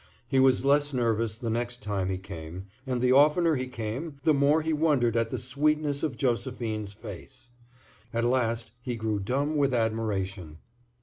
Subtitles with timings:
[0.27, 4.33] He was less nervous the next time he came, and the oftener he came the
[4.33, 7.51] more he wondered at the sweetness of Josephine's face.
[8.11, 10.57] At last he grew dumb with admiration.